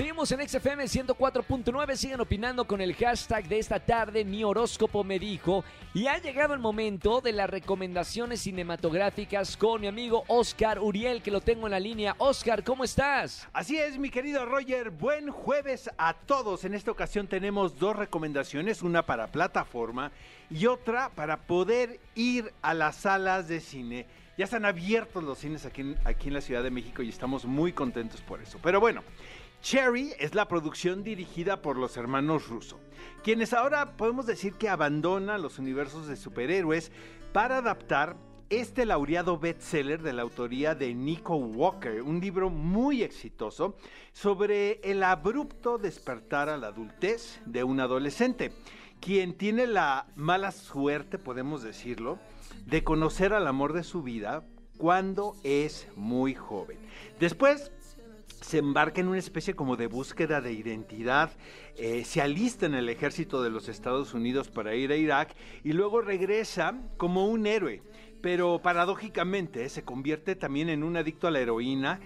Seguimos 0.00 0.32
en 0.32 0.48
XFM 0.48 0.84
104.9, 0.84 1.94
sigan 1.94 2.22
opinando 2.22 2.64
con 2.66 2.80
el 2.80 2.94
hashtag 2.94 3.46
de 3.46 3.58
esta 3.58 3.78
tarde, 3.78 4.24
mi 4.24 4.42
horóscopo 4.42 5.04
me 5.04 5.18
dijo, 5.18 5.62
y 5.92 6.06
ha 6.06 6.16
llegado 6.16 6.54
el 6.54 6.60
momento 6.60 7.20
de 7.20 7.32
las 7.32 7.50
recomendaciones 7.50 8.40
cinematográficas 8.40 9.58
con 9.58 9.82
mi 9.82 9.88
amigo 9.88 10.24
Oscar 10.28 10.78
Uriel, 10.78 11.20
que 11.20 11.30
lo 11.30 11.42
tengo 11.42 11.66
en 11.66 11.72
la 11.72 11.80
línea. 11.80 12.14
Oscar, 12.16 12.64
¿cómo 12.64 12.82
estás? 12.82 13.46
Así 13.52 13.76
es, 13.76 13.98
mi 13.98 14.08
querido 14.08 14.46
Roger, 14.46 14.88
buen 14.88 15.28
jueves 15.28 15.90
a 15.98 16.14
todos. 16.14 16.64
En 16.64 16.72
esta 16.72 16.90
ocasión 16.90 17.26
tenemos 17.26 17.78
dos 17.78 17.94
recomendaciones, 17.94 18.80
una 18.80 19.04
para 19.04 19.26
plataforma 19.26 20.12
y 20.48 20.64
otra 20.64 21.10
para 21.10 21.42
poder 21.42 22.00
ir 22.14 22.54
a 22.62 22.72
las 22.72 22.96
salas 22.96 23.48
de 23.48 23.60
cine. 23.60 24.06
Ya 24.38 24.44
están 24.44 24.64
abiertos 24.64 25.22
los 25.22 25.36
cines 25.36 25.66
aquí 25.66 25.82
en, 25.82 25.98
aquí 26.06 26.28
en 26.28 26.34
la 26.34 26.40
Ciudad 26.40 26.62
de 26.62 26.70
México 26.70 27.02
y 27.02 27.10
estamos 27.10 27.44
muy 27.44 27.74
contentos 27.74 28.22
por 28.22 28.40
eso. 28.40 28.58
Pero 28.62 28.80
bueno, 28.80 29.02
Cherry 29.62 30.14
es 30.18 30.34
la 30.34 30.48
producción 30.48 31.02
dirigida 31.02 31.60
por 31.60 31.76
los 31.76 31.96
hermanos 31.96 32.48
Russo, 32.48 32.80
quienes 33.22 33.52
ahora 33.52 33.96
podemos 33.96 34.26
decir 34.26 34.54
que 34.54 34.70
abandonan 34.70 35.42
los 35.42 35.58
universos 35.58 36.06
de 36.06 36.16
superhéroes 36.16 36.90
para 37.32 37.58
adaptar 37.58 38.16
este 38.48 38.86
laureado 38.86 39.38
bestseller 39.38 40.02
de 40.02 40.14
la 40.14 40.22
autoría 40.22 40.74
de 40.74 40.94
Nico 40.94 41.36
Walker, 41.36 42.02
un 42.02 42.20
libro 42.20 42.48
muy 42.48 43.02
exitoso 43.02 43.76
sobre 44.12 44.80
el 44.82 45.02
abrupto 45.02 45.78
despertar 45.78 46.48
a 46.48 46.56
la 46.56 46.68
adultez 46.68 47.40
de 47.44 47.62
un 47.62 47.80
adolescente, 47.80 48.52
quien 48.98 49.34
tiene 49.34 49.66
la 49.66 50.06
mala 50.16 50.52
suerte, 50.52 51.18
podemos 51.18 51.62
decirlo, 51.62 52.18
de 52.64 52.82
conocer 52.82 53.34
al 53.34 53.46
amor 53.46 53.74
de 53.74 53.84
su 53.84 54.02
vida 54.02 54.42
cuando 54.78 55.36
es 55.44 55.86
muy 55.94 56.34
joven. 56.34 56.78
Después 57.20 57.70
se 58.40 58.58
embarca 58.58 59.00
en 59.00 59.08
una 59.08 59.18
especie 59.18 59.54
como 59.54 59.76
de 59.76 59.86
búsqueda 59.86 60.40
de 60.40 60.52
identidad, 60.52 61.30
eh, 61.76 62.04
se 62.04 62.20
alista 62.20 62.66
en 62.66 62.74
el 62.74 62.88
ejército 62.88 63.42
de 63.42 63.50
los 63.50 63.68
Estados 63.68 64.14
Unidos 64.14 64.48
para 64.48 64.74
ir 64.74 64.92
a 64.92 64.96
Irak 64.96 65.34
y 65.64 65.72
luego 65.72 66.00
regresa 66.00 66.74
como 66.96 67.26
un 67.26 67.46
héroe, 67.46 67.82
pero 68.20 68.60
paradójicamente 68.60 69.68
se 69.68 69.82
convierte 69.82 70.36
también 70.36 70.68
en 70.68 70.82
un 70.82 70.96
adicto 70.96 71.26
a 71.26 71.30
la 71.30 71.40
heroína 71.40 72.00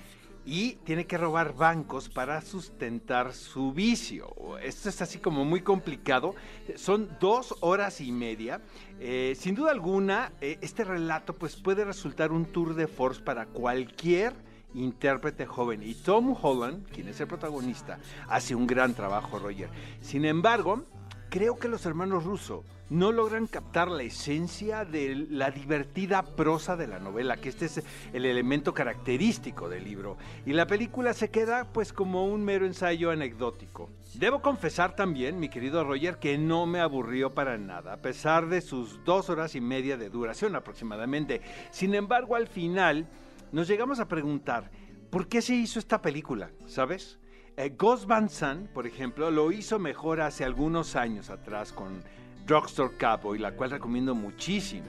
y 0.46 0.72
tiene 0.84 1.06
que 1.06 1.16
robar 1.16 1.54
bancos 1.54 2.08
para 2.08 2.42
sustentar 2.42 3.32
su 3.32 3.72
vicio. 3.72 4.34
Esto 4.62 4.90
es 4.90 5.00
así 5.00 5.18
como 5.18 5.44
muy 5.44 5.62
complicado. 5.62 6.34
Son 6.76 7.08
dos 7.18 7.54
horas 7.60 8.00
y 8.00 8.12
media. 8.12 8.60
Eh, 9.00 9.34
sin 9.38 9.54
duda 9.54 9.70
alguna, 9.70 10.32
eh, 10.40 10.58
este 10.60 10.84
relato 10.84 11.32
pues 11.32 11.56
puede 11.56 11.84
resultar 11.84 12.30
un 12.30 12.44
tour 12.44 12.74
de 12.74 12.86
force 12.86 13.22
para 13.22 13.46
cualquier 13.46 14.34
intérprete 14.74 15.46
joven. 15.46 15.82
Y 15.82 15.94
Tom 15.94 16.36
Holland, 16.40 16.86
quien 16.88 17.08
es 17.08 17.20
el 17.20 17.26
protagonista, 17.26 17.98
hace 18.28 18.54
un 18.54 18.66
gran 18.66 18.94
trabajo, 18.94 19.38
Roger. 19.38 19.68
Sin 20.00 20.24
embargo, 20.24 20.84
creo 21.30 21.56
que 21.56 21.68
los 21.68 21.86
hermanos 21.86 22.24
Russo 22.24 22.64
no 22.90 23.12
logran 23.12 23.46
captar 23.46 23.88
la 23.88 24.02
esencia 24.02 24.84
de 24.84 25.26
la 25.30 25.50
divertida 25.50 26.22
prosa 26.22 26.76
de 26.76 26.86
la 26.86 26.98
novela, 26.98 27.38
que 27.38 27.48
este 27.48 27.66
es 27.66 27.82
el 28.12 28.26
elemento 28.26 28.74
característico 28.74 29.68
del 29.68 29.84
libro. 29.84 30.16
Y 30.44 30.52
la 30.52 30.66
película 30.66 31.14
se 31.14 31.30
queda 31.30 31.64
pues 31.72 31.92
como 31.92 32.26
un 32.26 32.44
mero 32.44 32.66
ensayo 32.66 33.10
anecdótico. 33.10 33.90
Debo 34.14 34.42
confesar 34.42 34.94
también, 34.94 35.40
mi 35.40 35.48
querido 35.48 35.82
Roger, 35.82 36.18
que 36.18 36.38
no 36.38 36.66
me 36.66 36.80
aburrió 36.80 37.34
para 37.34 37.58
nada, 37.58 37.94
a 37.94 38.02
pesar 38.02 38.48
de 38.48 38.60
sus 38.60 39.02
dos 39.04 39.28
horas 39.30 39.54
y 39.54 39.60
media 39.60 39.96
de 39.96 40.10
duración 40.10 40.54
aproximadamente. 40.54 41.40
Sin 41.70 41.94
embargo, 41.94 42.36
al 42.36 42.46
final 42.46 43.08
nos 43.54 43.68
llegamos 43.68 44.00
a 44.00 44.08
preguntar, 44.08 44.68
¿por 45.10 45.28
qué 45.28 45.40
se 45.40 45.54
hizo 45.54 45.78
esta 45.78 46.02
película? 46.02 46.50
¿Sabes? 46.66 47.20
Eh, 47.56 47.72
Ghost 47.78 48.06
Van 48.06 48.28
Sant, 48.28 48.68
por 48.70 48.84
ejemplo, 48.84 49.30
lo 49.30 49.52
hizo 49.52 49.78
mejor 49.78 50.20
hace 50.20 50.44
algunos 50.44 50.96
años 50.96 51.30
atrás 51.30 51.72
con 51.72 52.02
Drugstore 52.46 52.96
Cowboy, 52.98 53.38
la 53.38 53.52
cual 53.52 53.70
recomiendo 53.70 54.12
muchísimo. 54.16 54.88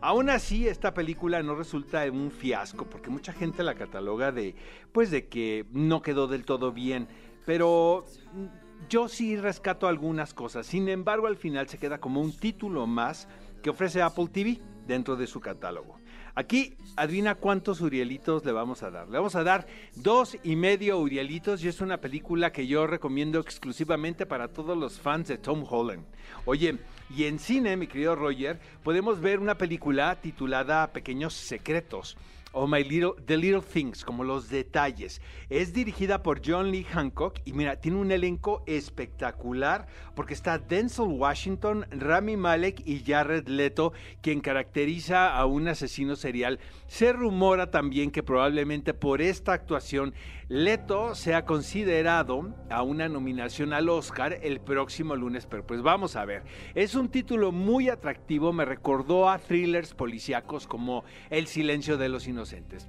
Aún 0.00 0.30
así, 0.30 0.66
esta 0.66 0.94
película 0.94 1.42
no 1.42 1.54
resulta 1.54 2.10
un 2.10 2.30
fiasco 2.30 2.86
porque 2.86 3.10
mucha 3.10 3.34
gente 3.34 3.62
la 3.62 3.74
cataloga 3.74 4.32
de, 4.32 4.54
pues, 4.92 5.10
de 5.10 5.28
que 5.28 5.66
no 5.70 6.00
quedó 6.00 6.26
del 6.26 6.46
todo 6.46 6.72
bien. 6.72 7.06
Pero 7.44 8.06
mm, 8.32 8.88
yo 8.88 9.08
sí 9.08 9.36
rescato 9.36 9.86
algunas 9.88 10.32
cosas. 10.32 10.66
Sin 10.66 10.88
embargo, 10.88 11.26
al 11.26 11.36
final 11.36 11.68
se 11.68 11.76
queda 11.76 12.00
como 12.00 12.22
un 12.22 12.34
título 12.34 12.86
más 12.86 13.28
que 13.62 13.68
ofrece 13.68 14.00
Apple 14.00 14.28
TV 14.32 14.58
dentro 14.90 15.14
de 15.14 15.28
su 15.28 15.40
catálogo. 15.40 16.00
Aquí, 16.34 16.76
adivina 16.96 17.36
cuántos 17.36 17.80
Urielitos 17.80 18.44
le 18.44 18.50
vamos 18.50 18.82
a 18.82 18.90
dar. 18.90 19.08
Le 19.08 19.18
vamos 19.18 19.36
a 19.36 19.44
dar 19.44 19.66
dos 19.94 20.36
y 20.42 20.56
medio 20.56 20.98
Urielitos 20.98 21.62
y 21.62 21.68
es 21.68 21.80
una 21.80 21.98
película 21.98 22.50
que 22.50 22.66
yo 22.66 22.88
recomiendo 22.88 23.38
exclusivamente 23.38 24.26
para 24.26 24.48
todos 24.48 24.76
los 24.76 24.98
fans 24.98 25.28
de 25.28 25.38
Tom 25.38 25.64
Holland. 25.68 26.04
Oye, 26.44 26.78
y 27.16 27.24
en 27.24 27.38
cine, 27.38 27.76
mi 27.76 27.86
querido 27.86 28.16
Roger, 28.16 28.58
podemos 28.82 29.20
ver 29.20 29.38
una 29.38 29.54
película 29.54 30.20
titulada 30.20 30.88
Pequeños 30.88 31.34
Secretos 31.34 32.16
o 32.52 32.66
My 32.66 32.82
Little, 32.82 33.12
The 33.24 33.36
Little 33.36 33.62
Things, 33.62 34.04
como 34.04 34.24
los 34.24 34.48
detalles. 34.48 35.20
Es 35.48 35.72
dirigida 35.72 36.22
por 36.22 36.40
John 36.44 36.70
Lee 36.70 36.84
Hancock 36.84 37.40
y 37.44 37.52
mira, 37.52 37.80
tiene 37.80 37.98
un 37.98 38.10
elenco 38.12 38.62
espectacular 38.66 39.86
porque 40.14 40.34
está 40.34 40.58
Denzel 40.58 41.06
Washington, 41.06 41.86
Rami 41.90 42.36
Malek 42.36 42.86
y 42.86 43.02
Jared 43.04 43.48
Leto, 43.48 43.92
quien 44.20 44.40
caracteriza 44.40 45.34
a 45.34 45.46
un 45.46 45.68
asesino 45.68 46.16
serial. 46.16 46.58
Se 46.86 47.12
rumora 47.12 47.70
también 47.70 48.10
que 48.10 48.22
probablemente 48.22 48.94
por 48.94 49.22
esta 49.22 49.52
actuación 49.52 50.14
Leto 50.48 51.14
sea 51.14 51.44
considerado 51.44 52.52
a 52.70 52.82
una 52.82 53.08
nominación 53.08 53.72
al 53.72 53.88
Oscar 53.88 54.36
el 54.42 54.60
próximo 54.60 55.14
lunes, 55.14 55.46
pero 55.46 55.64
pues 55.64 55.80
vamos 55.80 56.16
a 56.16 56.24
ver. 56.24 56.42
Es 56.74 56.96
un 56.96 57.08
título 57.08 57.52
muy 57.52 57.88
atractivo, 57.88 58.52
me 58.52 58.64
recordó 58.64 59.28
a 59.28 59.38
thrillers 59.38 59.94
policíacos 59.94 60.66
como 60.66 61.04
El 61.30 61.46
silencio 61.46 61.96
de 61.98 62.08
los 62.08 62.26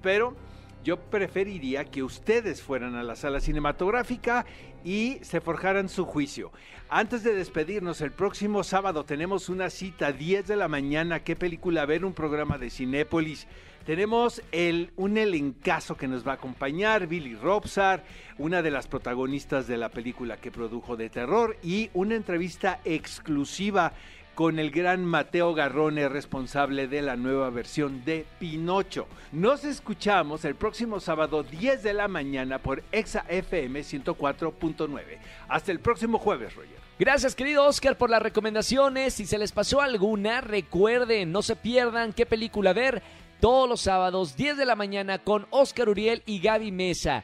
pero 0.02 0.36
yo 0.84 0.98
preferiría 0.98 1.86
que 1.86 2.04
ustedes 2.04 2.62
fueran 2.62 2.96
a 2.96 3.04
la 3.04 3.16
sala 3.16 3.40
cinematográfica 3.40 4.46
y 4.84 5.20
se 5.22 5.42
forjaran 5.42 5.90
su 5.90 6.06
juicio. 6.06 6.52
Antes 6.90 7.24
de 7.24 7.36
despedirnos, 7.36 8.02
el 8.02 8.12
próximo 8.12 8.64
sábado 8.64 9.06
tenemos 9.06 9.48
una 9.48 9.70
cita 9.70 10.12
10 10.12 10.48
de 10.48 10.56
la 10.56 10.68
mañana. 10.68 11.24
¿Qué 11.24 11.36
película 11.36 11.86
ver? 11.86 12.04
Un 12.04 12.14
programa 12.14 12.58
de 12.58 12.70
Cinépolis. 12.70 13.48
Tenemos 13.86 14.42
el, 14.52 14.92
un 14.96 15.18
elencazo 15.18 15.96
que 15.96 16.08
nos 16.08 16.28
va 16.28 16.34
a 16.34 16.36
acompañar, 16.36 17.08
Billy 17.08 17.36
Robsar, 17.36 18.04
una 18.38 18.62
de 18.62 18.72
las 18.72 18.88
protagonistas 18.88 19.68
de 19.68 19.78
la 19.78 19.90
película 19.90 20.38
que 20.38 20.52
produjo 20.52 20.98
de 20.98 21.10
terror 21.10 21.58
y 21.64 21.90
una 21.94 22.16
entrevista 22.16 22.80
exclusiva 22.86 23.94
con 24.36 24.60
el 24.60 24.72
gran 24.72 25.06
Mateo 25.06 25.54
Garrone, 25.54 26.10
responsable 26.10 26.88
de 26.88 27.02
la 27.02 27.16
nueva 27.16 27.50
versión 27.50 28.04
de 28.06 28.26
Pinocho. 28.40 29.08
Nos 29.32 29.64
escuchamos 29.64 30.46
el 30.46 30.56
próximo 30.56 31.00
sábado 31.00 31.44
10 31.44 31.84
de 31.84 31.94
la 31.94 32.08
mañana 32.08 32.60
por 32.60 32.84
Exa 32.92 33.26
FM 33.28 33.82
104.9. 33.82 35.02
Hasta 35.48 35.72
el 35.72 35.80
próximo 35.80 36.18
jueves, 36.18 36.56
Roger. 36.56 36.80
Gracias 37.00 37.36
querido 37.36 37.66
Oscar 37.66 37.98
por 37.98 38.10
las 38.10 38.22
recomendaciones. 38.22 39.16
Si 39.16 39.26
se 39.26 39.38
les 39.38 39.52
pasó 39.52 39.82
alguna, 39.82 40.42
recuerden, 40.42 41.32
no 41.32 41.42
se 41.42 41.56
pierdan 41.56 42.14
qué 42.14 42.26
película 42.26 42.74
ver 42.74 43.02
todos 43.40 43.68
los 43.68 43.82
sábados 43.82 44.36
10 44.36 44.56
de 44.58 44.66
la 44.66 44.76
mañana 44.76 45.18
con 45.18 45.48
Oscar 45.50 45.90
Uriel 45.90 46.22
y 46.26 46.40
Gaby 46.40 46.72
Mesa. 46.72 47.24